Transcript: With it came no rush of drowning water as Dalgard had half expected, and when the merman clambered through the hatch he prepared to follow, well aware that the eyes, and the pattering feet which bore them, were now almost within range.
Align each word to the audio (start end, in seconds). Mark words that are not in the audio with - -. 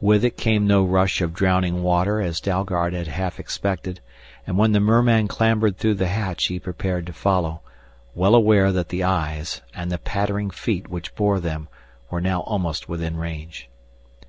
With 0.00 0.24
it 0.24 0.36
came 0.36 0.66
no 0.66 0.82
rush 0.84 1.20
of 1.20 1.32
drowning 1.32 1.84
water 1.84 2.20
as 2.20 2.40
Dalgard 2.40 2.92
had 2.92 3.06
half 3.06 3.38
expected, 3.38 4.00
and 4.44 4.58
when 4.58 4.72
the 4.72 4.80
merman 4.80 5.28
clambered 5.28 5.78
through 5.78 5.94
the 5.94 6.08
hatch 6.08 6.46
he 6.46 6.58
prepared 6.58 7.06
to 7.06 7.12
follow, 7.12 7.60
well 8.12 8.34
aware 8.34 8.72
that 8.72 8.88
the 8.88 9.04
eyes, 9.04 9.62
and 9.72 9.92
the 9.92 9.98
pattering 9.98 10.50
feet 10.50 10.88
which 10.88 11.14
bore 11.14 11.38
them, 11.38 11.68
were 12.10 12.20
now 12.20 12.40
almost 12.40 12.88
within 12.88 13.16
range. 13.16 13.68